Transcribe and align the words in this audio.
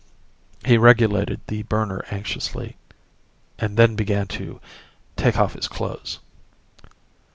He 0.65 0.79
regulated 0.79 1.41
the 1.45 1.61
burner 1.61 2.03
anxiously, 2.09 2.75
and 3.59 3.77
then 3.77 3.95
began 3.95 4.25
to 4.29 4.59
take 5.15 5.37
off 5.37 5.53
his 5.53 5.67
clothes. 5.67 6.17